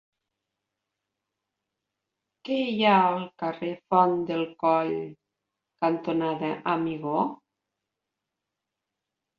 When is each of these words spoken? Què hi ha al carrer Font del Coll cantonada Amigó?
Què 2.49 2.57
hi 2.69 2.81
ha 2.93 2.95
al 3.01 3.21
carrer 3.43 3.71
Font 3.93 4.17
del 4.33 4.43
Coll 4.65 4.93
cantonada 5.85 6.53
Amigó? 6.75 7.25